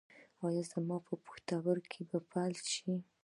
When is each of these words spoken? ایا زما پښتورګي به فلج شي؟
ایا 0.45 0.63
زما 0.71 0.97
پښتورګي 1.07 2.01
به 2.09 2.17
فلج 2.29 2.65
شي؟ 2.75 2.91